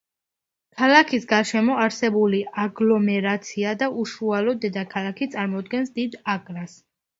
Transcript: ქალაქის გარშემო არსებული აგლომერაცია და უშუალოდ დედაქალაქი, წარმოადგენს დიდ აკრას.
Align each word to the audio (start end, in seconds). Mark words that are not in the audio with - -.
ქალაქის 0.77 1.27
გარშემო 1.33 1.75
არსებული 1.83 2.39
აგლომერაცია 2.63 3.75
და 3.83 3.91
უშუალოდ 4.07 4.67
დედაქალაქი, 4.67 5.31
წარმოადგენს 5.39 5.97
დიდ 6.01 6.21
აკრას. 6.39 6.77